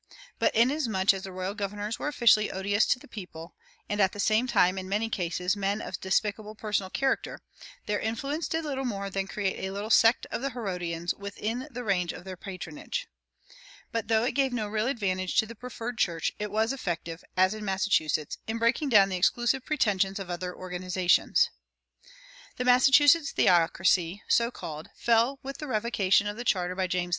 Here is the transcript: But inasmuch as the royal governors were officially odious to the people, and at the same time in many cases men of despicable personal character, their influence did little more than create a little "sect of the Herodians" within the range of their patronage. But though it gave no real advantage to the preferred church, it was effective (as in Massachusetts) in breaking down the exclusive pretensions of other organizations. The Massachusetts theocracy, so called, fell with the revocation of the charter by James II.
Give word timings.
But 0.39 0.55
inasmuch 0.55 1.13
as 1.13 1.21
the 1.25 1.31
royal 1.31 1.53
governors 1.53 1.99
were 1.99 2.07
officially 2.07 2.49
odious 2.49 2.87
to 2.87 2.97
the 2.97 3.07
people, 3.07 3.53
and 3.87 4.01
at 4.01 4.13
the 4.13 4.19
same 4.19 4.47
time 4.47 4.79
in 4.79 4.89
many 4.89 5.09
cases 5.11 5.55
men 5.55 5.79
of 5.79 6.01
despicable 6.01 6.55
personal 6.55 6.89
character, 6.89 7.43
their 7.85 7.99
influence 7.99 8.47
did 8.47 8.65
little 8.65 8.83
more 8.83 9.11
than 9.11 9.27
create 9.27 9.63
a 9.63 9.69
little 9.69 9.91
"sect 9.91 10.25
of 10.31 10.41
the 10.41 10.49
Herodians" 10.49 11.13
within 11.13 11.67
the 11.69 11.83
range 11.83 12.13
of 12.13 12.23
their 12.23 12.35
patronage. 12.35 13.07
But 13.91 14.07
though 14.07 14.23
it 14.23 14.31
gave 14.31 14.51
no 14.51 14.67
real 14.67 14.87
advantage 14.87 15.35
to 15.37 15.45
the 15.45 15.53
preferred 15.53 15.99
church, 15.99 16.31
it 16.39 16.49
was 16.49 16.73
effective 16.73 17.23
(as 17.37 17.53
in 17.53 17.63
Massachusetts) 17.63 18.39
in 18.47 18.57
breaking 18.57 18.89
down 18.89 19.09
the 19.09 19.17
exclusive 19.17 19.63
pretensions 19.63 20.17
of 20.17 20.31
other 20.31 20.51
organizations. 20.51 21.51
The 22.57 22.65
Massachusetts 22.65 23.29
theocracy, 23.33 24.23
so 24.27 24.49
called, 24.49 24.89
fell 24.95 25.37
with 25.43 25.59
the 25.59 25.67
revocation 25.67 26.25
of 26.25 26.37
the 26.37 26.43
charter 26.43 26.73
by 26.73 26.87
James 26.87 27.09
II. 27.09 27.09